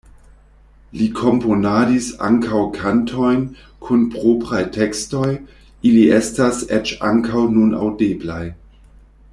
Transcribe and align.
Li 0.99 1.09
komponadis 1.17 2.07
ankaŭ 2.29 2.61
kantojn 2.77 3.43
kun 3.89 4.09
propraj 4.15 4.63
tekstoj, 4.79 5.29
ili 5.91 6.01
estas 6.21 6.65
eĉ 6.79 6.95
ankaŭ 7.11 7.45
nun 7.59 7.77
aŭdeblaj. 7.85 8.45